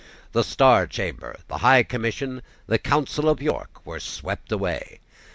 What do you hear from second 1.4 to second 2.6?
the High Commission,